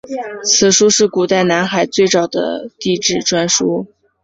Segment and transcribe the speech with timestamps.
[0.43, 3.85] 此书是古代南海最早的地志专书。